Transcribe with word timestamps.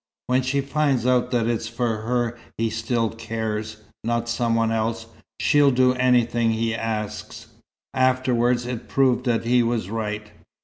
When 0.25 0.41
she 0.41 0.61
finds 0.61 1.05
out 1.05 1.29
that 1.29 1.45
it's 1.45 1.67
for 1.67 1.97
her 2.01 2.35
he 2.57 2.71
still 2.71 3.11
cares, 3.11 3.83
not 4.03 4.27
some 4.27 4.55
one 4.55 4.71
else, 4.71 5.05
she'll 5.39 5.69
do 5.69 5.93
anything 5.93 6.49
he 6.49 6.73
asks." 6.73 7.45
Afterwards 7.93 8.65
it 8.65 8.89
proved 8.89 9.27
that 9.27 9.45
he 9.45 9.61
was 9.61 9.91
right. 9.91 10.31